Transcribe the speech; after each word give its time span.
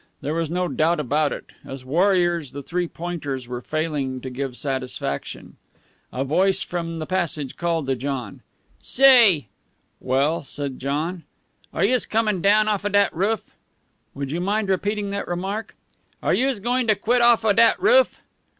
There 0.21 0.33
was 0.33 0.49
no 0.49 0.67
doubt 0.67 0.99
about 0.99 1.31
it 1.31 1.45
as 1.63 1.85
warriors, 1.85 2.53
the 2.53 2.63
Three 2.63 2.87
Pointers 2.87 3.47
were 3.47 3.61
failing 3.61 4.19
to 4.21 4.31
give 4.31 4.57
satisfaction. 4.57 5.57
A 6.11 6.23
voice 6.23 6.63
from 6.63 6.97
the 6.97 7.05
passage 7.05 7.55
called 7.55 7.85
to 7.85 7.95
John. 7.95 8.41
"Say!" 8.81 9.49
"Well?" 9.99 10.43
said 10.43 10.79
John. 10.79 11.21
"Are 11.71 11.85
youse 11.85 12.07
comin' 12.07 12.41
down 12.41 12.67
off 12.67 12.81
out 12.83 12.87
of 12.87 12.91
dat 12.93 13.15
roof?" 13.15 13.51
"Would 14.15 14.31
you 14.31 14.41
mind 14.41 14.69
repeating 14.69 15.11
that 15.11 15.27
remark?" 15.27 15.75
"Are 16.23 16.33
youse 16.33 16.59
goin' 16.59 16.87
to 16.87 16.95
quit 16.95 17.21
off 17.21 17.45
out 17.45 17.49
of 17.49 17.55
dat 17.57 17.79
roof?" 17.79 18.23